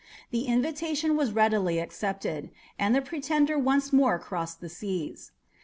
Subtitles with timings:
[0.31, 5.29] The invitation was readily accepted, and the pretender once more crossed the seas.